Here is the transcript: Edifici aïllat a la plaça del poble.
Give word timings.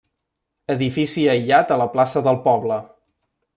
Edifici 0.75 1.27
aïllat 1.35 1.75
a 1.75 1.79
la 1.83 1.89
plaça 1.97 2.25
del 2.31 2.43
poble. 2.49 2.83